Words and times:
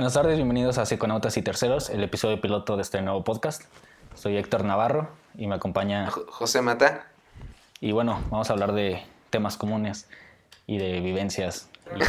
Buenas 0.00 0.14
tardes, 0.14 0.36
bienvenidos 0.36 0.78
a 0.78 0.86
Psiconautas 0.86 1.36
y 1.36 1.42
Terceros, 1.42 1.90
el 1.90 2.02
episodio 2.02 2.40
piloto 2.40 2.74
de 2.76 2.80
este 2.80 3.02
nuevo 3.02 3.22
podcast. 3.22 3.64
Soy 4.14 4.38
Héctor 4.38 4.64
Navarro 4.64 5.10
y 5.36 5.46
me 5.46 5.56
acompaña... 5.56 6.10
Jo- 6.10 6.24
José 6.26 6.62
Mata. 6.62 7.08
Y 7.80 7.92
bueno, 7.92 8.18
vamos 8.30 8.48
a 8.48 8.54
hablar 8.54 8.72
de 8.72 9.04
temas 9.28 9.58
comunes 9.58 10.08
y 10.66 10.78
de 10.78 11.00
vivencias. 11.00 11.68
Y, 11.94 12.00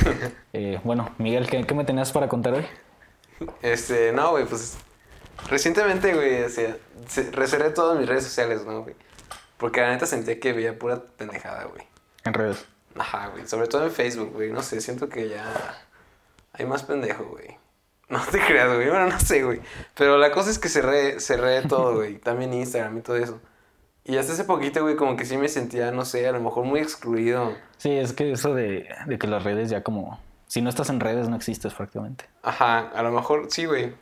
eh, 0.58 0.80
bueno, 0.86 1.14
Miguel, 1.18 1.50
¿qué, 1.50 1.66
qué 1.66 1.74
me 1.74 1.84
tenías 1.84 2.14
para 2.14 2.30
contar 2.30 2.54
hoy? 2.54 2.66
Este, 3.62 4.13
no, 4.13 4.31
güey, 4.31 4.46
pues 4.46 4.78
recientemente, 5.49 6.13
güey, 6.13 6.44
o 6.44 6.49
sea, 6.49 6.78
reservé 7.33 7.71
todas 7.71 7.99
mis 7.99 8.08
redes 8.08 8.23
sociales, 8.23 8.65
¿no, 8.65 8.83
güey? 8.83 8.96
Porque 9.58 9.81
la 9.81 9.89
neta 9.89 10.05
sentía 10.05 10.39
que 10.39 10.53
veía 10.53 10.79
pura 10.79 11.03
pendejada, 11.17 11.65
güey. 11.65 11.85
En 12.23 12.33
redes. 12.33 12.65
Ajá, 12.97 13.28
güey, 13.28 13.46
sobre 13.49 13.67
todo 13.67 13.83
en 13.83 13.92
Facebook, 13.92 14.31
güey, 14.31 14.49
no 14.49 14.62
sé, 14.62 14.79
siento 14.79 15.10
que 15.10 15.28
ya 15.28 15.44
hay 16.53 16.66
más 16.66 16.84
pendejo, 16.84 17.26
güey. 17.26 17.59
No 18.12 18.20
te 18.30 18.40
creas, 18.40 18.76
güey, 18.76 18.90
bueno, 18.90 19.08
no 19.08 19.20
sé, 19.20 19.44
güey. 19.44 19.62
Pero 19.96 20.18
la 20.18 20.32
cosa 20.32 20.50
es 20.50 20.60
que 20.60 20.68
cerré, 20.70 21.20
cerré 21.20 21.62
todo, 21.62 21.96
güey, 21.96 22.18
también 22.18 22.54
Instagram 22.54 22.98
y 22.98 23.02
todo 23.02 23.16
eso. 23.16 23.40
Y 24.04 24.18
hasta 24.18 24.34
hace 24.34 24.44
poquito, 24.44 24.82
güey, 24.82 24.96
como 24.96 25.16
que 25.16 25.26
sí 25.26 25.38
me 25.38 25.48
sentía, 25.48 25.92
no 25.92 26.06
sé, 26.06 26.28
a 26.28 26.32
lo 26.32 26.42
mejor 26.42 26.66
muy 26.66 26.80
excluido. 26.82 27.55
Sí, 27.78 27.92
es 27.92 28.14
que 28.14 28.32
eso 28.34 28.54
de, 28.54 28.90
de 29.08 29.18
que 29.18 29.28
las 29.28 29.44
redes 29.44 29.70
ya 29.70 29.82
como... 29.82 30.20
Si 30.48 30.62
no 30.62 30.70
estás 30.70 30.90
en 30.90 31.00
redes 31.00 31.30
no 31.30 31.38
existes 31.38 31.74
prácticamente. 31.74 32.26
Ajá, 32.44 32.90
a 32.90 33.02
lo 33.04 33.12
mejor, 33.12 33.48
sí, 33.50 33.66
güey. 33.66 33.94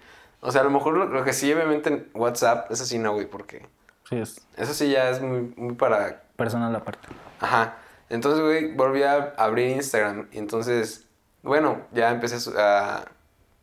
O 0.42 0.52
sea, 0.52 0.62
a 0.62 0.64
lo 0.64 0.72
mejor 0.72 0.98
lo, 0.98 1.06
lo 1.06 1.24
que 1.24 1.34
sí, 1.34 1.54
obviamente, 1.54 1.90
en 1.90 2.10
WhatsApp, 2.16 2.72
eso 2.72 2.86
sí 2.86 2.98
no, 2.98 3.14
güey, 3.14 3.28
porque 3.28 3.68
Sí, 4.10 4.18
es 4.18 4.42
eso 4.58 4.74
sí 4.74 4.90
ya 4.90 5.10
es 5.10 5.22
muy, 5.22 5.54
muy 5.56 5.76
para... 5.76 6.24
personal 6.36 6.76
aparte. 6.76 7.08
Ajá. 7.40 7.78
Entonces, 8.10 8.42
güey, 8.42 8.74
volví 8.74 9.04
a 9.04 9.36
abrir 9.38 9.68
Instagram. 9.76 10.28
Y 10.32 10.40
entonces, 10.40 11.06
bueno, 11.44 11.82
ya 11.92 12.10
empecé 12.10 12.38
a, 12.58 13.06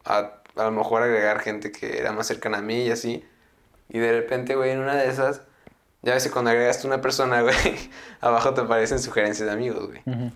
a, 0.06 0.32
a, 0.56 0.64
lo 0.64 0.70
mejor 0.70 1.02
agregar 1.02 1.40
gente 1.40 1.72
que 1.72 1.98
era 1.98 2.12
más 2.12 2.26
cercana 2.26 2.58
a 2.58 2.62
mí 2.62 2.84
y 2.84 2.90
así. 2.90 3.24
Y 3.88 3.98
de 3.98 4.12
repente, 4.12 4.54
güey, 4.54 4.70
en 4.70 4.80
una 4.80 4.94
de 4.94 5.08
esas, 5.08 5.42
ya 6.02 6.14
ves 6.14 6.24
que 6.24 6.30
cuando 6.30 6.50
agregaste 6.50 6.86
una 6.86 7.00
persona, 7.00 7.42
güey, 7.42 7.54
abajo 8.20 8.54
te 8.54 8.62
aparecen 8.62 8.98
sugerencias 8.98 9.46
de 9.46 9.52
amigos, 9.52 9.88
güey. 9.88 10.02
Ujú. 10.06 10.32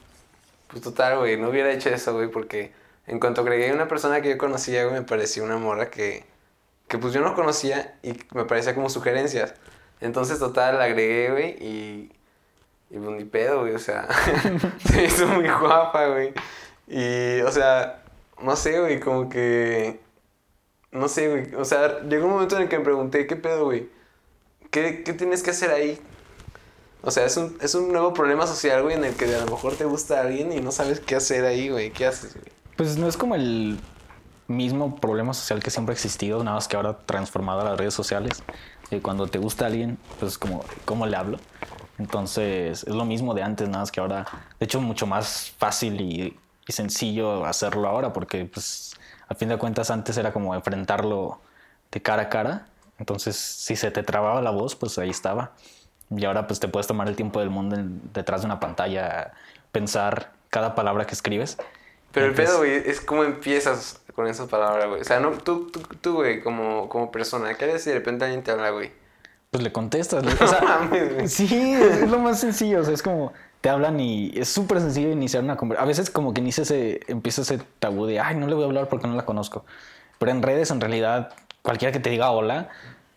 Pues 0.69 0.83
total, 0.83 1.19
güey, 1.19 1.37
no 1.37 1.49
hubiera 1.49 1.73
hecho 1.73 1.89
eso, 1.89 2.13
güey, 2.15 2.29
porque 2.29 2.73
en 3.07 3.19
cuanto 3.19 3.41
agregué 3.41 3.73
una 3.73 3.89
persona 3.89 4.21
que 4.21 4.31
yo 4.31 4.39
conocía, 4.39 4.85
güey, 4.85 5.01
me 5.01 5.03
pareció 5.03 5.43
una 5.43 5.57
morra 5.57 5.91
que, 5.91 6.25
que 6.87 6.99
pues 6.99 7.13
yo 7.13 7.23
no 7.23 7.35
conocía 7.35 7.95
y 8.03 8.13
me 8.35 8.45
parecía 8.45 8.75
como 8.75 8.89
sugerencias. 8.89 9.55
Entonces, 10.01 10.39
total, 10.39 10.79
la 10.79 10.85
agregué, 10.85 11.31
güey, 11.31 11.51
y, 11.61 12.13
y 12.91 12.99
pues 12.99 13.11
ni 13.11 13.25
pedo, 13.25 13.61
güey, 13.61 13.75
o 13.75 13.79
sea, 13.79 14.09
se 14.85 14.97
me 14.97 15.05
hizo 15.05 15.27
muy 15.27 15.49
guapa, 15.49 16.07
güey. 16.07 16.33
Y, 16.87 17.41
o 17.43 17.51
sea, 17.53 18.00
no 18.43 18.57
sé, 18.57 18.81
güey, 18.81 19.01
como 19.01 19.29
que, 19.29 20.01
no 20.93 21.09
sé, 21.09 21.29
güey, 21.29 21.55
o 21.55 21.65
sea, 21.65 22.01
llegó 22.03 22.27
un 22.27 22.33
momento 22.33 22.57
en 22.57 22.63
el 22.63 22.69
que 22.69 22.79
me 22.79 22.85
pregunté, 22.85 23.27
¿qué 23.27 23.37
pedo, 23.37 23.65
güey? 23.65 23.89
¿Qué, 24.71 25.03
qué 25.05 25.13
tienes 25.13 25.43
que 25.43 25.51
hacer 25.51 25.71
ahí? 25.71 26.01
O 27.03 27.11
sea, 27.11 27.25
es 27.25 27.37
un, 27.37 27.57
es 27.61 27.75
un 27.75 27.93
nuevo 27.93 28.13
problema 28.13 28.47
social, 28.47 28.83
güey, 28.83 28.97
en 28.97 29.05
el 29.05 29.15
que 29.15 29.25
a 29.35 29.45
lo 29.45 29.51
mejor 29.51 29.75
te 29.75 29.85
gusta 29.85 30.21
alguien 30.21 30.53
y 30.53 30.61
no 30.61 30.71
sabes 30.71 31.01
qué 31.01 31.17
hacer 31.17 31.45
ahí, 31.45 31.71
güey. 31.71 31.91
¿Qué 31.91 32.07
haces, 32.07 32.35
güey? 32.35 32.53
Pues 32.77 32.99
no 32.99 33.09
es 33.09 33.17
como 33.17 33.35
el 33.35 33.79
mismo 34.49 34.97
problema 34.97 35.33
social 35.33 35.63
que 35.63 35.71
siempre 35.71 35.93
ha 35.93 35.95
existido, 35.95 36.43
nada 36.45 36.57
más 36.57 36.69
que 36.69 36.77
ahora 36.77 36.99
transformado 37.07 37.61
a 37.61 37.65
las 37.65 37.79
redes 37.79 37.95
sociales. 37.95 38.43
Y 38.91 39.01
cuando 39.01 39.29
te 39.29 39.39
gusta 39.39 39.67
alguien, 39.67 39.99
pues 40.19 40.33
es 40.33 40.39
como, 40.39 40.65
¿cómo 40.85 41.07
le 41.07 41.17
hablo? 41.17 41.39
Entonces 41.99 42.85
es 42.85 42.95
lo 42.95 43.05
mismo 43.05 43.35
de 43.35 43.43
antes, 43.43 43.69
nada 43.69 43.81
más 43.81 43.93
que 43.93 44.01
ahora, 44.01 44.27
de 44.59 44.65
hecho, 44.65 44.81
mucho 44.81 45.07
más 45.07 45.53
fácil 45.57 46.01
y, 46.01 46.37
y 46.71 46.73
sencillo 46.73 47.45
hacerlo 47.45 47.89
ahora, 47.89 48.13
porque 48.13 48.45
pues 48.47 48.95
a 49.29 49.35
fin 49.35 49.49
de 49.49 49.59
cuentas 49.59 49.91
antes 49.91 50.17
era 50.17 50.33
como 50.33 50.55
enfrentarlo 50.55 51.41
de 51.91 52.01
cara 52.01 52.23
a 52.23 52.29
cara. 52.29 52.67
Entonces, 52.99 53.37
si 53.37 53.77
se 53.77 53.91
te 53.91 54.03
trababa 54.03 54.41
la 54.41 54.51
voz, 54.51 54.77
pues 54.77 54.97
ahí 54.99 55.11
estaba. 55.11 55.53
Y 56.15 56.25
ahora 56.25 56.47
pues 56.47 56.61
te 56.61 56.69
puedes 56.69 56.87
tomar 56.87 57.09
el 57.09 57.17
tiempo 57.17 57.41
del 57.41 57.51
mundo 57.51 57.77
en- 57.77 58.01
detrás 58.13 58.43
de 58.43 58.47
una 58.47 58.61
pantalla, 58.61 59.33
pensar 59.73 60.33
cada 60.49 60.75
palabra 60.75 61.07
que 61.07 61.15
escribes. 61.15 61.59
Pero 62.13 62.27
el 62.27 62.35
pedo, 62.35 62.59
güey, 62.59 62.73
es 62.75 63.01
cómo 63.01 63.23
empiezas 63.25 64.01
con 64.15 64.27
esas 64.27 64.49
palabras, 64.49 64.89
güey. 64.89 65.01
O 65.01 65.05
sea, 65.05 65.21
no, 65.21 65.31
tú, 65.33 65.71
tú, 65.71 65.81
tú, 66.01 66.15
güey, 66.15 66.41
como, 66.43 66.89
como 66.89 67.11
persona, 67.11 67.55
¿qué 67.55 67.65
haces 67.67 67.85
si 67.85 67.91
de 67.91 67.97
repente 67.97 68.25
alguien 68.25 68.43
te 68.43 68.51
habla, 68.51 68.71
güey? 68.71 68.93
Pues 69.51 69.63
le 69.63 69.73
contestas. 69.73 70.25
le- 70.25 70.33
o 70.45 70.47
sea, 70.47 70.89
sí, 71.27 71.75
es, 71.75 71.97
es 72.03 72.11
lo 72.11 72.19
más 72.19 72.39
sencillo. 72.41 72.81
O 72.81 72.85
sea, 72.85 72.95
es 72.95 73.03
como 73.03 73.33
te 73.61 73.69
hablan 73.69 74.01
y 74.01 74.33
es 74.35 74.49
súper 74.49 74.81
sencillo 74.81 75.11
iniciar 75.11 75.43
una 75.43 75.57
conversación. 75.57 75.85
A 75.85 75.89
veces 75.89 76.11
como 76.11 76.33
que 76.33 76.41
inicia 76.41 76.63
ese, 76.63 77.01
empieza 77.09 77.43
ese 77.43 77.59
tabú 77.79 78.07
de, 78.07 78.21
ay, 78.21 78.37
no 78.37 78.47
le 78.47 78.55
voy 78.55 78.65
a 78.65 78.67
hablar 78.67 78.89
porque 78.89 79.07
no 79.07 79.15
la 79.15 79.25
conozco. 79.25 79.65
Pero 80.19 80.33
en 80.33 80.43
redes, 80.43 80.71
en 80.71 80.81
realidad, 80.81 81.33
cualquiera 81.63 81.93
que 81.93 82.01
te 82.01 82.11
diga 82.11 82.31
hola, 82.31 82.69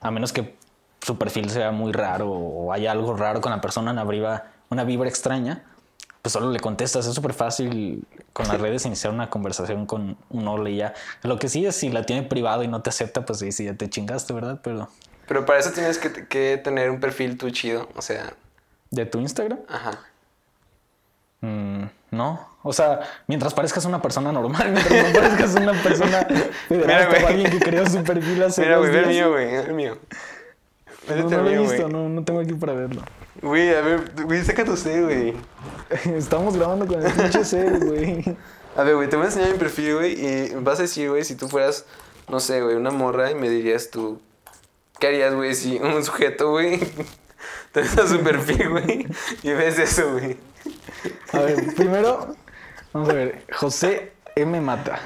a 0.01 0.11
menos 0.11 0.33
que 0.33 0.55
su 1.01 1.17
perfil 1.17 1.49
sea 1.49 1.71
muy 1.71 1.91
raro 1.91 2.29
o 2.29 2.73
haya 2.73 2.91
algo 2.91 3.15
raro 3.15 3.41
con 3.41 3.51
la 3.51 3.61
persona, 3.61 3.91
una 3.91 4.03
vibra, 4.03 4.51
una 4.69 4.83
vibra 4.83 5.07
extraña, 5.09 5.63
pues 6.21 6.33
solo 6.33 6.51
le 6.51 6.59
contestas. 6.59 7.05
Es 7.05 7.13
súper 7.15 7.33
fácil 7.33 8.05
con 8.33 8.47
las 8.47 8.59
redes 8.59 8.85
iniciar 8.85 9.13
una 9.13 9.29
conversación 9.29 9.85
con 9.85 10.17
un 10.29 10.47
hola 10.47 10.69
y 10.69 10.77
ya. 10.77 10.93
Lo 11.23 11.39
que 11.39 11.49
sí 11.49 11.65
es 11.65 11.75
si 11.75 11.89
la 11.89 12.05
tiene 12.05 12.23
privado 12.23 12.63
y 12.63 12.67
no 12.67 12.81
te 12.81 12.89
acepta, 12.89 13.25
pues 13.25 13.39
sí, 13.39 13.51
sí, 13.51 13.65
ya 13.65 13.75
te 13.75 13.89
chingaste, 13.89 14.33
¿verdad? 14.33 14.59
Pero 14.63 14.89
Pero 15.27 15.45
para 15.45 15.59
eso 15.59 15.71
tienes 15.71 15.97
que, 15.97 16.27
que 16.27 16.57
tener 16.57 16.89
un 16.89 16.99
perfil 16.99 17.37
tú 17.37 17.49
chido, 17.49 17.89
o 17.95 18.01
sea, 18.01 18.33
de 18.91 19.05
tu 19.05 19.19
Instagram. 19.19 19.59
ajá. 19.67 19.99
No, 22.13 22.47
o 22.62 22.72
sea, 22.72 23.00
mientras 23.28 23.53
parezcas 23.53 23.85
una 23.85 24.01
persona 24.01 24.31
normal, 24.31 24.72
mientras 24.72 25.07
no 25.07 25.19
parezcas 25.19 25.56
una 25.56 25.74
persona 25.74 26.28
Mira, 26.69 27.07
güey. 27.07 27.25
alguien 27.25 27.51
que 27.51 27.59
creó 27.59 27.90
su 27.90 28.03
perfil 28.03 28.44
hace 28.44 28.62
Mira, 28.62 28.78
güey, 28.78 28.91
ve 28.91 29.00
el 29.00 29.07
mío, 29.07 29.31
güey, 29.31 29.46
ve 29.47 29.59
el 29.59 29.74
mío. 29.74 29.97
No, 31.09 31.16
no 31.16 31.29
lo 31.29 31.50
he 31.50 31.51
mío, 31.51 31.62
visto, 31.63 31.90
no, 31.90 32.07
no 32.07 32.24
tengo 32.24 32.40
aquí 32.40 32.53
para 32.53 32.74
verlo. 32.74 33.01
Güey, 33.41 33.74
a 33.74 33.81
ver, 33.81 34.12
güey, 34.25 34.44
saca 34.44 34.63
tu 34.63 34.78
C, 34.78 35.01
güey. 35.01 35.34
Estamos 36.16 36.56
grabando 36.56 36.85
con 36.85 37.03
el 37.03 37.12
pinche 37.12 37.44
cel, 37.44 37.79
güey. 37.79 38.24
A 38.75 38.81
ver, 38.81 38.95
güey, 38.95 39.07
te 39.07 39.16
voy 39.16 39.25
a 39.25 39.28
enseñar 39.28 39.51
mi 39.51 39.57
perfil, 39.59 39.95
güey, 39.95 40.13
y 40.19 40.56
vas 40.56 40.80
a 40.80 40.84
decir, 40.84 41.07
güey, 41.09 41.24
si 41.24 41.35
tú 41.35 41.47
fueras, 41.47 41.85
no 42.28 42.40
sé, 42.40 42.62
güey, 42.62 42.75
una 42.75 42.90
morra 42.90 43.30
y 43.30 43.35
me 43.35 43.47
dirías 43.47 43.91
tú, 43.91 44.19
¿qué 45.00 45.07
harías, 45.07 45.35
güey, 45.35 45.53
si 45.53 45.78
un 45.78 46.03
sujeto, 46.03 46.50
güey, 46.50 46.80
te 47.73 47.81
das 47.81 48.09
su 48.09 48.19
perfil, 48.22 48.69
güey, 48.72 49.07
y 49.44 49.51
ves 49.51 49.78
eso, 49.79 50.13
güey? 50.13 50.38
A 51.34 51.39
ver, 51.39 51.75
primero, 51.75 52.35
vamos 52.94 53.09
a 53.09 53.13
ver, 53.13 53.44
José 53.53 54.13
M. 54.35 54.61
Mata. 54.61 55.00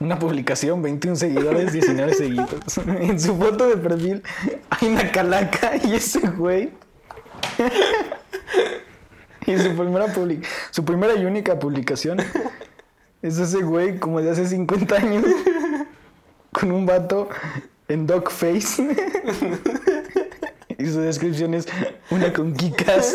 Una 0.00 0.18
publicación, 0.18 0.82
21 0.82 1.16
seguidores, 1.16 1.72
19 1.72 2.14
seguidores. 2.14 2.78
En 2.86 3.18
su 3.18 3.36
foto 3.38 3.68
de 3.68 3.76
perfil 3.76 4.22
hay 4.70 4.88
una 4.88 5.10
calaca 5.12 5.72
y 5.82 5.94
ese 5.94 6.20
güey. 6.20 6.70
Y 9.46 9.58
su 9.58 9.76
primera, 9.76 10.06
public- 10.06 10.46
su 10.70 10.84
primera 10.86 11.14
y 11.14 11.26
única 11.26 11.58
publicación 11.58 12.16
es 13.20 13.38
ese 13.38 13.58
güey 13.62 13.98
como 13.98 14.22
de 14.22 14.30
hace 14.30 14.46
50 14.48 14.96
años 14.96 15.24
con 16.50 16.72
un 16.72 16.86
vato 16.86 17.28
en 17.88 18.06
dog 18.06 18.30
face. 18.30 18.88
Y 20.78 20.86
su 20.86 21.00
descripción 21.00 21.54
es 21.54 21.66
una 22.10 22.32
con 22.32 22.54
kikas. 22.54 23.14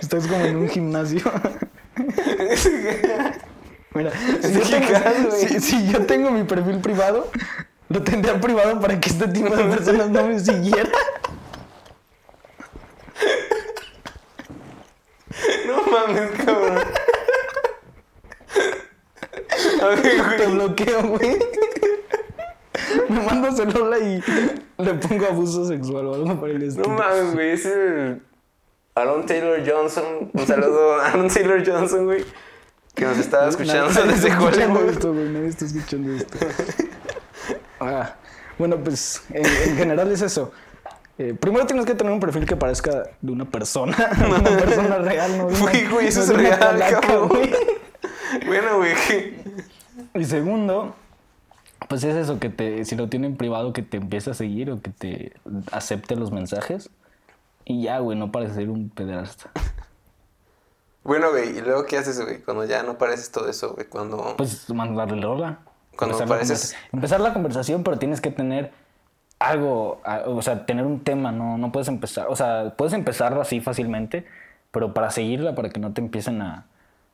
Estás 0.00 0.26
como 0.26 0.44
en 0.44 0.56
un 0.56 0.68
gimnasio. 0.68 1.20
Mira, 3.92 4.12
si 4.40 4.52
yo, 4.52 4.62
tengo, 4.62 5.30
si- 5.32 5.60
si 5.60 5.88
yo 5.88 6.06
tengo 6.06 6.30
mi 6.30 6.44
perfil 6.44 6.78
privado, 6.78 7.30
lo 7.88 8.02
tendría 8.02 8.40
privado 8.40 8.80
para 8.80 8.98
que 9.00 9.10
este 9.10 9.26
tipo 9.28 9.54
de 9.54 9.64
personas 9.64 10.08
no 10.10 10.26
me 10.28 10.38
siguieran. 10.38 10.88
No 15.66 15.82
mames, 15.90 16.30
cabrón. 16.44 16.78
A 19.82 19.86
ver, 19.86 20.02
Te 20.02 20.16
güey. 20.46 20.50
bloqueo, 20.54 21.02
güey. 21.08 21.38
Me 23.08 23.20
mandas 23.22 23.58
el 23.58 23.76
hola 23.76 23.98
y 23.98 24.22
le 24.80 24.94
pongo 24.94 25.26
abuso 25.26 25.66
sexual 25.66 26.06
o 26.06 26.14
algo 26.14 26.40
por 26.40 26.50
el 26.50 26.62
estilo. 26.62 26.88
No 26.88 26.94
mames, 26.96 27.34
güey, 27.34 27.50
es 27.50 27.66
el 27.66 28.22
Aaron 28.94 29.26
Taylor 29.26 29.60
Johnson. 29.66 30.30
Un 30.32 30.46
saludo 30.46 31.00
a 31.00 31.08
Aaron 31.08 31.28
Taylor 31.28 31.62
Johnson, 31.66 32.04
güey, 32.06 32.24
que 32.94 33.04
nos 33.04 33.18
estaba 33.18 33.48
escuchando 33.48 33.88
Nadie 33.88 34.12
desde 34.12 34.28
está 34.28 34.38
escuchando 34.44 34.80
esto, 34.90 35.12
güey. 35.12 35.28
Nadie 35.28 35.48
está 35.48 35.64
escuchando 35.64 36.12
esto. 36.12 36.38
Ah, 37.80 38.14
bueno, 38.58 38.76
pues 38.82 39.22
en, 39.30 39.46
en 39.46 39.76
general 39.76 40.12
es 40.12 40.22
eso. 40.22 40.52
Eh, 41.18 41.34
primero 41.38 41.66
tienes 41.66 41.84
que 41.84 41.94
tener 41.94 42.12
un 42.12 42.20
perfil 42.20 42.46
que 42.46 42.56
parezca 42.56 43.04
de 43.20 43.32
una 43.32 43.44
persona, 43.44 43.94
una 44.26 44.42
persona 44.42 44.98
real, 44.98 45.36
no 45.36 45.48
Güey, 45.48 45.86
güey, 45.86 46.06
eso 46.06 46.20
no 46.20 46.40
es 46.40 46.58
real, 46.58 46.78
cabrón. 47.00 47.28
güey. 47.28 47.54
Bueno, 48.46 48.78
güey, 48.78 48.94
Y 50.14 50.24
segundo, 50.24 50.94
pues 51.90 52.04
es 52.04 52.14
eso, 52.14 52.38
que 52.38 52.48
te, 52.48 52.84
si 52.86 52.94
lo 52.96 53.08
tienen 53.08 53.36
privado, 53.36 53.72
que 53.74 53.82
te 53.82 53.96
empiece 53.98 54.30
a 54.30 54.34
seguir 54.34 54.70
o 54.70 54.80
que 54.80 54.90
te 54.90 55.32
acepte 55.72 56.14
los 56.16 56.30
mensajes. 56.32 56.88
Y 57.64 57.82
ya, 57.82 57.98
güey, 57.98 58.16
no 58.16 58.30
parece 58.32 58.54
ser 58.54 58.70
un 58.70 58.88
pederasta. 58.88 59.50
Bueno, 61.02 61.30
güey, 61.30 61.56
¿y 61.56 61.60
luego 61.62 61.86
qué 61.86 61.96
haces, 61.96 62.20
güey? 62.20 62.40
Cuando 62.42 62.66
ya 62.66 62.82
no 62.82 62.98
pareces 62.98 63.30
todo 63.30 63.48
eso, 63.48 63.72
güey. 63.72 63.86
Cuando... 63.86 64.34
Pues 64.36 64.68
mandarle 64.68 65.24
hola. 65.24 65.60
Cuando 65.96 66.14
Empezar 66.18 66.28
la 66.28 66.34
pareces- 66.36 66.74
conversa- 66.74 66.76
Empezar 66.92 67.20
la 67.20 67.32
conversación, 67.32 67.82
pero 67.84 67.98
tienes 67.98 68.20
que 68.20 68.30
tener 68.30 68.70
algo, 69.38 70.02
o 70.26 70.42
sea, 70.42 70.66
tener 70.66 70.84
un 70.84 71.00
tema, 71.00 71.32
no, 71.32 71.56
no 71.56 71.72
puedes 71.72 71.88
empezar, 71.88 72.26
o 72.28 72.36
sea, 72.36 72.74
puedes 72.76 72.92
empezar 72.92 73.32
así 73.40 73.62
fácilmente, 73.62 74.26
pero 74.70 74.92
para 74.92 75.10
seguirla, 75.10 75.54
para 75.54 75.70
que 75.70 75.80
no 75.80 75.94
te 75.94 76.02
empiecen 76.02 76.42
a, 76.42 76.66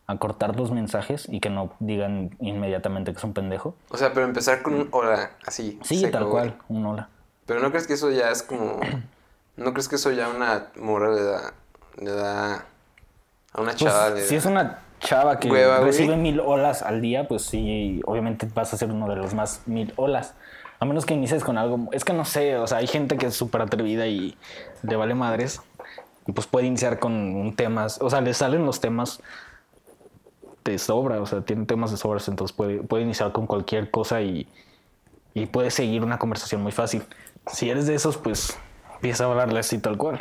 a 0.08 0.16
cortar 0.18 0.56
los 0.56 0.70
mensajes 0.70 1.26
y 1.28 1.40
que 1.40 1.50
no 1.50 1.72
digan 1.80 2.30
inmediatamente 2.40 3.12
que 3.12 3.18
es 3.18 3.24
un 3.24 3.32
pendejo. 3.32 3.74
O 3.90 3.96
sea, 3.96 4.12
pero 4.12 4.24
empezar 4.26 4.62
con 4.62 4.74
un 4.74 4.88
hola, 4.92 5.32
así. 5.46 5.78
Sí, 5.82 5.98
seco, 6.00 6.12
tal 6.12 6.24
güey. 6.24 6.32
cual, 6.32 6.56
un 6.68 6.86
hola. 6.86 7.08
Pero 7.46 7.60
¿no 7.60 7.70
crees 7.70 7.86
que 7.86 7.94
eso 7.94 8.10
ya 8.10 8.30
es 8.30 8.42
como... 8.42 8.78
¿No 9.56 9.72
crees 9.72 9.88
que 9.88 9.96
eso 9.96 10.10
ya 10.12 10.28
una 10.28 10.66
morra 10.76 11.12
le 11.14 11.22
da... 11.22 11.52
Le 11.98 12.10
da... 12.12 12.54
A 13.52 13.60
una 13.60 13.72
Pues, 13.72 13.76
chava 13.76 14.10
le 14.10 14.22
si 14.22 14.36
es 14.36 14.44
una 14.44 14.80
chava 15.00 15.38
que 15.40 15.50
Hueva, 15.50 15.76
güey. 15.78 15.86
recibe 15.90 16.16
mil 16.16 16.40
olas 16.40 16.82
al 16.82 17.00
día, 17.00 17.26
pues 17.26 17.42
sí, 17.42 18.00
obviamente 18.04 18.48
vas 18.54 18.72
a 18.74 18.76
ser 18.76 18.90
uno 18.90 19.08
de 19.08 19.16
los 19.16 19.34
más 19.34 19.62
mil 19.66 19.92
olas. 19.96 20.34
A 20.78 20.84
menos 20.84 21.06
que 21.06 21.14
inicies 21.14 21.42
con 21.42 21.56
algo. 21.58 21.88
Es 21.92 22.04
que 22.04 22.12
no 22.12 22.24
sé, 22.26 22.56
o 22.58 22.66
sea, 22.66 22.78
hay 22.78 22.86
gente 22.86 23.16
que 23.16 23.26
es 23.26 23.34
súper 23.34 23.62
atrevida 23.62 24.06
y 24.06 24.36
le 24.82 24.96
vale 24.96 25.14
madres. 25.14 25.62
Y 26.26 26.32
pues 26.32 26.46
puede 26.46 26.66
iniciar 26.66 26.98
con 26.98 27.12
un 27.14 27.56
tema. 27.56 27.86
O 28.00 28.10
sea, 28.10 28.20
le 28.20 28.34
salen 28.34 28.66
los 28.66 28.80
temas 28.80 29.20
de 30.72 30.78
sobra. 30.78 31.20
O 31.20 31.26
sea, 31.26 31.42
tiene 31.42 31.66
temas 31.66 31.90
de 31.90 31.96
sobras, 31.96 32.28
entonces 32.28 32.56
puede, 32.56 32.82
puede 32.82 33.02
iniciar 33.02 33.32
con 33.32 33.46
cualquier 33.46 33.90
cosa 33.90 34.20
y, 34.22 34.48
y 35.34 35.46
puede 35.46 35.70
seguir 35.70 36.02
una 36.02 36.18
conversación 36.18 36.62
muy 36.62 36.72
fácil. 36.72 37.02
Si 37.52 37.70
eres 37.70 37.86
de 37.86 37.94
esos, 37.94 38.16
pues 38.16 38.58
empieza 38.94 39.24
a 39.24 39.28
hablarle 39.28 39.60
así 39.60 39.78
tal 39.78 39.96
cual. 39.96 40.20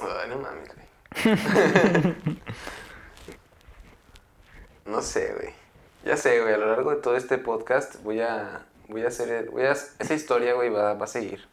Ay, 0.00 0.30
no 0.30 0.38
mames, 0.38 0.70
güey. 0.74 0.86
no 4.86 5.02
sé, 5.02 5.32
güey. 5.34 5.54
Ya 6.04 6.16
sé, 6.16 6.40
güey. 6.40 6.54
A 6.54 6.58
lo 6.58 6.66
largo 6.66 6.90
de 6.90 6.96
todo 6.96 7.16
este 7.16 7.38
podcast 7.38 8.02
voy 8.02 8.20
a... 8.20 8.64
Voy 8.88 9.04
a 9.04 9.08
hacer... 9.08 9.50
Voy 9.50 9.64
a... 9.64 9.72
Esa 9.72 10.14
historia, 10.14 10.54
güey, 10.54 10.70
va, 10.70 10.94
va 10.94 11.04
a 11.04 11.08
seguir. 11.08 11.46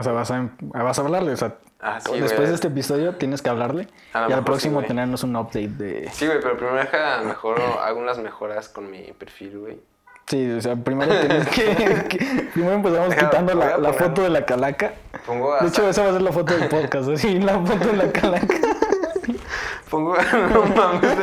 O 0.00 0.02
sea, 0.02 0.12
vas 0.12 0.30
a, 0.30 0.50
vas 0.60 0.98
a 0.98 1.02
hablarle. 1.02 1.32
O 1.32 1.36
sea, 1.36 1.54
Ah, 1.82 1.98
sí, 1.98 2.12
después 2.12 2.34
güey. 2.36 2.48
de 2.48 2.54
este 2.56 2.68
episodio 2.68 3.14
tienes 3.14 3.40
que 3.40 3.48
hablarle. 3.48 3.88
Y 4.14 4.32
al 4.32 4.34
sí, 4.34 4.44
próximo 4.44 4.74
güey. 4.76 4.86
tenernos 4.86 5.22
un 5.24 5.34
update 5.34 5.68
de. 5.68 6.10
Sí, 6.12 6.26
güey, 6.26 6.38
pero 6.40 6.54
primero 6.56 6.76
deja 6.76 7.22
mejor 7.22 7.58
hago 7.82 7.98
unas 8.00 8.18
mejoras 8.18 8.68
con 8.68 8.90
mi 8.90 9.12
perfil, 9.18 9.58
güey. 9.60 9.80
Sí, 10.26 10.50
o 10.50 10.60
sea, 10.60 10.76
primero 10.76 11.10
tienes 11.18 11.48
que. 11.48 11.74
que- 12.08 12.48
primero 12.52 12.74
empezamos 12.74 13.08
Deja- 13.10 13.30
quitando 13.30 13.54
la, 13.54 13.78
la 13.78 13.92
foto 13.94 14.22
de 14.22 14.28
la 14.28 14.44
calaca. 14.44 14.92
Pongo 15.24 15.54
a... 15.54 15.60
De 15.60 15.68
hecho, 15.68 15.88
esa 15.88 16.02
va 16.02 16.10
a 16.10 16.12
ser 16.12 16.22
la 16.22 16.32
foto 16.32 16.54
del 16.54 16.68
podcast. 16.68 17.08
Así, 17.08 17.38
la 17.38 17.58
foto 17.58 17.86
de 17.88 17.96
la 17.96 18.12
calaca. 18.12 18.54
Pongo... 19.90 20.14
no 20.52 20.64
mames, 20.66 21.16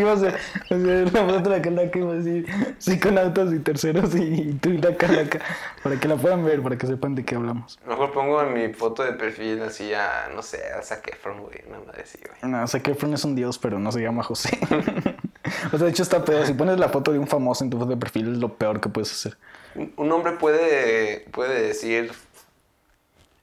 Así 0.00 0.22
va 0.22 0.28
a 0.28 0.32
así, 0.32 1.12
la 1.12 1.26
foto 1.26 1.40
de 1.40 1.50
la 1.50 1.62
calaca 1.62 1.98
y 1.98 2.02
va 2.02 2.12
a 2.12 2.16
decir 2.16 2.46
psiconautas 2.78 3.52
y 3.52 3.58
terceros 3.58 4.14
y, 4.14 4.22
y 4.22 4.52
tú 4.54 4.70
y 4.70 4.78
la 4.78 4.96
calaca. 4.96 5.40
Para 5.82 6.00
que 6.00 6.08
la 6.08 6.16
puedan 6.16 6.44
ver, 6.44 6.62
para 6.62 6.78
que 6.78 6.86
sepan 6.86 7.14
de 7.14 7.24
qué 7.24 7.34
hablamos. 7.34 7.78
Mejor 7.86 8.12
pongo 8.12 8.42
en 8.42 8.54
mi 8.54 8.72
foto 8.72 9.02
de 9.02 9.12
perfil 9.12 9.62
así 9.62 9.92
a... 9.92 10.30
No 10.34 10.42
sé, 10.42 10.62
a 10.72 10.82
Zac 10.82 11.06
Efron, 11.08 11.40
güey. 11.40 11.62
Una 11.68 11.80
madre 11.80 12.02
así, 12.02 12.18
güey. 12.18 12.50
No, 12.50 12.64
Efron 12.64 13.14
es 13.14 13.24
un 13.24 13.34
dios, 13.36 13.58
pero 13.58 13.78
no 13.78 13.92
se 13.92 14.00
llama 14.00 14.22
José. 14.22 14.58
o 15.72 15.76
sea, 15.76 15.84
de 15.86 15.90
hecho 15.90 16.02
está 16.02 16.24
peor. 16.24 16.46
Si 16.46 16.54
pones 16.54 16.78
la 16.78 16.88
foto 16.88 17.12
de 17.12 17.18
un 17.18 17.26
famoso 17.26 17.64
en 17.64 17.70
tu 17.70 17.78
foto 17.78 17.90
de 17.90 17.96
perfil, 17.96 18.32
es 18.32 18.38
lo 18.38 18.54
peor 18.54 18.80
que 18.80 18.88
puedes 18.88 19.12
hacer. 19.12 19.36
Un 19.74 19.92
un 19.96 20.12
hombre 20.12 20.32
puede, 20.32 21.26
puede 21.30 21.62
decir... 21.62 22.12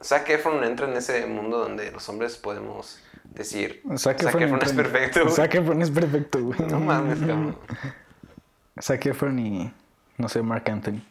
Zac 0.04 0.30
Efron 0.30 0.64
entra 0.64 0.88
en 0.88 0.96
ese 0.96 1.26
mundo 1.26 1.58
donde 1.58 1.92
los 1.92 2.08
hombres 2.08 2.38
podemos 2.38 3.00
decir... 3.38 3.82
Zac 3.98 4.22
Efron 4.24 4.60
es 4.62 4.74
perfecto. 4.74 5.30
Zac 5.30 5.56
Efron 5.56 5.82
es 5.82 5.92
perfecto, 5.92 6.44
güey. 6.44 6.60
No 6.70 6.80
mames, 6.80 7.20
cabrón. 7.20 7.58
Zac 8.82 9.06
Efron 9.06 9.40
y, 9.40 9.74
no 10.18 10.30
sé, 10.30 10.42
Mark 10.42 10.64
Anthony. 10.70 11.02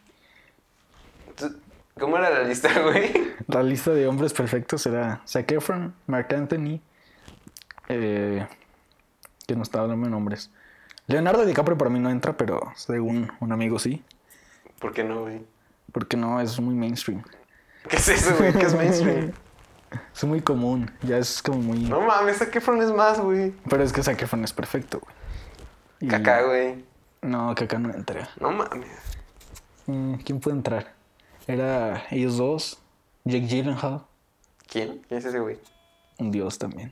¿Cómo 1.99 2.17
era 2.17 2.29
la 2.29 2.43
lista, 2.43 2.69
güey? 2.83 3.11
La 3.47 3.63
lista 3.63 3.91
de 3.91 4.07
hombres 4.07 4.33
perfectos 4.33 4.81
será 4.81 5.21
Zac 5.27 5.51
Efron, 5.51 5.93
Mark 6.05 6.27
Anthony, 6.33 6.79
eh, 7.89 8.45
que 9.47 9.55
no 9.55 9.63
está 9.63 9.81
hablando 9.81 10.05
de 10.05 10.11
nombres. 10.11 10.51
Leonardo 11.07 11.45
DiCaprio 11.45 11.77
para 11.77 11.89
mí 11.89 11.99
no 11.99 12.09
entra, 12.09 12.35
pero 12.35 12.71
según 12.75 13.31
un 13.39 13.51
amigo 13.51 13.79
sí, 13.79 14.03
¿Por 14.79 14.93
qué 14.93 15.03
no, 15.03 15.21
güey? 15.21 15.41
porque 15.91 16.17
no 16.17 16.39
es 16.39 16.59
muy 16.59 16.75
mainstream. 16.75 17.23
¿Qué 17.89 17.95
es 17.95 18.09
eso, 18.09 18.35
güey? 18.37 18.53
¿Qué 18.53 18.65
es 18.65 18.75
mainstream? 18.75 19.31
Es 20.13 20.23
muy 20.23 20.41
común, 20.41 20.91
ya 21.03 21.17
es 21.17 21.41
como 21.41 21.59
muy... 21.59 21.79
No 21.79 22.01
mames, 22.01 22.37
Zac 22.37 22.55
Efron 22.55 22.81
es 22.81 22.91
más, 22.91 23.19
güey. 23.19 23.53
Pero 23.69 23.83
es 23.83 23.93
que 23.93 24.03
Zac 24.03 24.21
Efron 24.21 24.43
es 24.43 24.51
perfecto, 24.53 24.99
güey. 24.99 25.15
Y- 26.01 26.07
Caca, 26.07 26.41
güey. 26.43 26.83
No, 27.21 27.55
Kaká 27.55 27.79
no 27.79 27.93
entra. 27.93 28.29
No 28.39 28.51
mames. 28.51 28.87
Mm, 29.87 30.15
¿Quién 30.15 30.39
puede 30.39 30.57
entrar? 30.57 30.93
Era 31.47 32.03
ellos 32.11 32.37
dos, 32.37 32.79
Jake 33.23 33.47
Gyllenhaal, 33.47 34.03
¿Quién? 34.67 35.01
¿Quién 35.07 35.17
es 35.19 35.25
ese, 35.25 35.39
güey? 35.39 35.57
un 36.19 36.31
dios 36.31 36.57
también. 36.57 36.91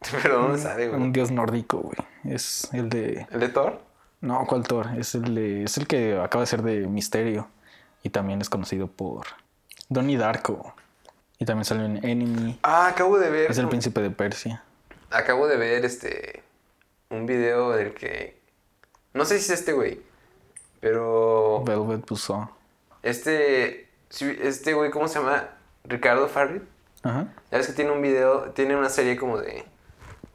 Pero 0.22 0.42
¿dónde 0.42 0.58
sale, 0.58 0.88
güey? 0.88 1.00
Un 1.00 1.12
dios 1.12 1.30
nórdico, 1.30 1.78
güey. 1.78 1.96
Es 2.24 2.68
el 2.72 2.88
de... 2.90 3.26
¿El 3.30 3.40
de 3.40 3.48
Thor? 3.48 3.80
No, 4.20 4.44
¿cuál 4.46 4.64
Thor? 4.64 4.88
Es 4.98 5.14
el, 5.14 5.34
de... 5.34 5.64
es 5.64 5.76
el 5.78 5.86
que 5.86 6.18
acaba 6.20 6.42
de 6.42 6.46
ser 6.46 6.62
de 6.62 6.86
Misterio. 6.86 7.48
Y 8.02 8.10
también 8.10 8.40
es 8.42 8.50
conocido 8.50 8.86
por 8.88 9.26
Donnie 9.88 10.18
Darko. 10.18 10.74
Y 11.38 11.44
también 11.44 11.64
salió 11.64 11.84
en 11.84 12.04
Enemy. 12.04 12.58
Ah, 12.62 12.88
acabo 12.88 13.18
de 13.18 13.30
ver. 13.30 13.50
Es 13.50 13.58
el 13.58 13.68
príncipe 13.68 14.00
de 14.00 14.10
Persia. 14.10 14.62
Acabo 15.10 15.46
de 15.46 15.56
ver 15.56 15.84
este. 15.84 16.42
Un 17.10 17.26
video 17.26 17.72
del 17.72 17.94
que. 17.94 18.40
No 19.12 19.24
sé 19.24 19.38
si 19.38 19.52
es 19.52 19.60
este, 19.60 19.72
güey. 19.72 20.00
Pero. 20.80 21.62
Velvet 21.64 22.06
Buzzsaw. 22.08 22.48
Este. 23.02 23.88
Este 24.10 24.74
güey, 24.74 24.90
¿cómo 24.90 25.08
se 25.08 25.18
llama? 25.18 25.48
Ricardo 25.84 26.28
Farri. 26.28 26.62
Ajá. 27.02 27.26
Ya 27.50 27.58
ves 27.58 27.66
que 27.66 27.72
tiene 27.72 27.90
un 27.90 28.00
video. 28.00 28.50
Tiene 28.52 28.76
una 28.76 28.88
serie 28.88 29.16
como 29.16 29.38
de. 29.38 29.64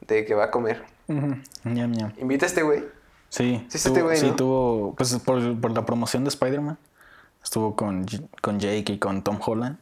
De 0.06 0.24
que 0.24 0.34
va 0.34 0.44
a 0.44 0.50
comer. 0.50 0.84
Ujú. 1.08 1.36
Ñam, 1.64 1.92
ñam. 1.92 2.12
Invita 2.18 2.46
a 2.46 2.48
este 2.48 2.62
güey. 2.62 2.80
Sí, 3.28 3.64
Sí, 3.64 3.66
es 3.68 3.86
este 3.86 3.90
tuvo, 3.90 4.04
güey, 4.06 4.16
sí 4.18 4.26
¿no? 4.30 4.36
tuvo, 4.36 4.94
pues 4.96 5.14
por, 5.20 5.60
por 5.60 5.70
la 5.70 5.86
promoción 5.86 6.24
de 6.24 6.30
Spider-Man, 6.30 6.76
estuvo 7.44 7.76
con, 7.76 8.04
con 8.40 8.58
Jake 8.58 8.94
y 8.94 8.98
con 8.98 9.22
Tom 9.22 9.38
Holland 9.44 9.78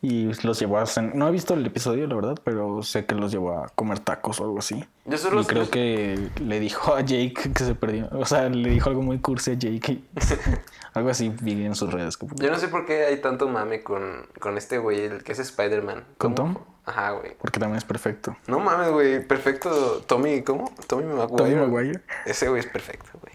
y 0.00 0.32
los 0.44 0.60
llevó 0.60 0.78
a, 0.78 0.82
cen- 0.84 1.14
no 1.14 1.26
he 1.28 1.30
visto 1.32 1.54
el 1.54 1.66
episodio, 1.66 2.06
la 2.06 2.14
verdad, 2.14 2.36
pero 2.44 2.82
sé 2.82 3.04
que 3.04 3.14
los 3.14 3.32
llevó 3.32 3.58
a 3.58 3.68
comer 3.70 3.98
tacos 3.98 4.40
o 4.40 4.44
algo 4.44 4.58
así. 4.60 4.84
Yo 5.06 5.18
solo 5.18 5.40
y 5.40 5.44
creo 5.44 5.68
que 5.70 6.30
le 6.40 6.60
dijo 6.60 6.94
a 6.94 7.00
Jake 7.00 7.34
que 7.54 7.64
se 7.64 7.74
perdió, 7.74 8.08
o 8.12 8.24
sea, 8.24 8.48
le 8.48 8.70
dijo 8.70 8.88
algo 8.90 9.02
muy 9.02 9.18
cursi 9.18 9.52
a 9.52 9.54
Jake, 9.54 10.00
algo 10.94 11.10
así 11.10 11.32
vi 11.42 11.64
en 11.64 11.74
sus 11.74 11.92
redes. 11.92 12.16
Yo 12.36 12.50
no 12.50 12.58
sé 12.58 12.68
por 12.68 12.86
qué 12.86 13.06
hay 13.06 13.20
tanto 13.20 13.48
mame 13.48 13.82
con, 13.82 14.26
con 14.38 14.56
este 14.56 14.78
güey, 14.78 15.00
el 15.04 15.22
que 15.24 15.32
es 15.32 15.38
Spider-Man. 15.40 16.04
¿Con. 16.18 16.34
Tom? 16.34 16.56
Ajá, 16.84 17.10
güey. 17.10 17.36
Porque 17.38 17.60
también 17.60 17.76
es 17.76 17.84
perfecto. 17.84 18.34
No 18.46 18.60
mames, 18.60 18.90
güey. 18.90 19.22
Perfecto. 19.26 20.02
Tommy, 20.06 20.40
¿cómo? 20.42 20.72
Tommy 20.86 21.04
Maguire. 21.04 21.36
Tobey 21.36 21.54
Maguire, 21.54 22.00
Ese 22.24 22.48
güey 22.48 22.60
es 22.60 22.66
perfecto, 22.66 23.10
güey. 23.20 23.34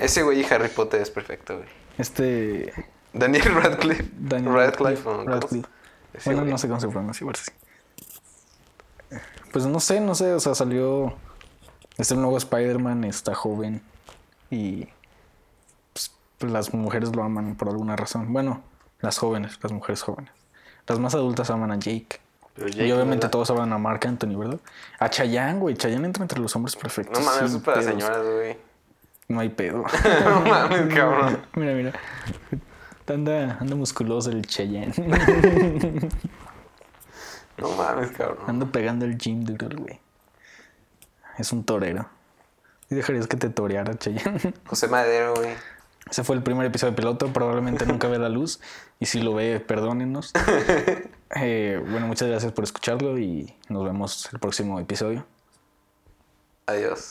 Ese 0.00 0.22
güey 0.22 0.40
y 0.40 0.44
Harry 0.50 0.68
Potter 0.70 1.02
es 1.02 1.10
perfecto, 1.10 1.56
güey. 1.56 1.68
este 1.98 2.72
Daniel 3.12 3.42
Radcliffe. 3.56 4.04
Radcliffe. 4.30 5.04
Ese 6.18 6.28
Bueno, 6.30 6.40
güey. 6.42 6.52
no 6.52 6.58
sé 6.58 6.68
cómo 6.68 6.80
se 6.80 6.88
pronuncia, 6.88 7.22
igual 7.24 7.36
sí. 7.36 7.50
Pues 9.52 9.66
no 9.66 9.80
sé, 9.80 10.00
no 10.00 10.14
sé, 10.14 10.32
o 10.34 10.40
sea, 10.40 10.54
salió. 10.54 11.14
Es 11.96 12.10
el 12.10 12.20
nuevo 12.20 12.36
Spider-Man, 12.36 13.04
está 13.04 13.34
joven. 13.34 13.82
Y. 14.50 14.88
Pues, 16.38 16.52
las 16.52 16.74
mujeres 16.74 17.14
lo 17.16 17.22
aman 17.22 17.56
por 17.56 17.68
alguna 17.68 17.96
razón. 17.96 18.32
Bueno, 18.32 18.62
las 19.00 19.18
jóvenes, 19.18 19.58
las 19.62 19.72
mujeres 19.72 20.02
jóvenes. 20.02 20.30
Las 20.86 20.98
más 20.98 21.14
adultas 21.14 21.50
aman 21.50 21.72
a 21.72 21.76
Jake. 21.76 22.20
Pero 22.54 22.68
Jake 22.68 22.86
y 22.86 22.92
obviamente 22.92 23.28
todos 23.28 23.50
aman 23.50 23.72
a 23.72 23.78
Mark 23.78 24.00
Anthony, 24.06 24.36
¿verdad? 24.38 24.60
A 24.98 25.08
Chayanne, 25.08 25.58
güey. 25.60 25.76
Chayanne 25.76 26.06
entra 26.06 26.22
entre 26.24 26.40
los 26.40 26.54
hombres 26.56 26.76
perfectos. 26.76 27.18
No 27.18 27.24
mames, 27.24 27.42
eso 27.42 27.56
es 27.58 27.62
para 27.62 27.80
pedos. 27.80 27.92
señoras, 27.92 28.24
güey. 28.24 28.58
No 29.28 29.40
hay 29.40 29.48
pedo. 29.50 29.84
no 30.24 30.40
mames, 30.42 30.94
cabrón. 30.94 31.38
mira, 31.54 31.72
mira. 31.74 31.92
Anda, 33.14 33.58
anda 33.60 33.74
musculoso 33.76 34.30
el 34.30 34.46
Chayanne. 34.46 34.92
No 37.58 37.70
mames, 37.72 38.12
cabrón. 38.12 38.44
Ando 38.46 38.70
pegando 38.70 39.04
el 39.04 39.18
gym 39.18 39.42
duro, 39.42 39.78
güey. 39.78 39.98
Es 41.38 41.52
un 41.52 41.64
torero. 41.64 42.08
¿Y 42.88 42.94
dejarías 42.94 43.26
que 43.26 43.36
te 43.36 43.50
toreara, 43.50 43.98
Chayanne? 43.98 44.54
José 44.66 44.86
Madero, 44.86 45.34
güey. 45.34 45.54
Ese 46.10 46.24
fue 46.24 46.36
el 46.36 46.42
primer 46.42 46.66
episodio 46.66 46.92
de 46.92 46.96
piloto. 46.96 47.32
Probablemente 47.32 47.84
nunca 47.84 48.08
vea 48.08 48.18
la 48.18 48.28
luz. 48.28 48.60
Y 48.98 49.06
si 49.06 49.20
lo 49.20 49.34
ve, 49.34 49.60
perdónenos. 49.60 50.32
Eh, 51.36 51.78
bueno, 51.90 52.06
muchas 52.06 52.26
gracias 52.26 52.52
por 52.52 52.64
escucharlo 52.64 53.18
y 53.18 53.54
nos 53.68 53.84
vemos 53.84 54.30
el 54.32 54.38
próximo 54.38 54.80
episodio. 54.80 55.26
Adiós. 56.64 57.10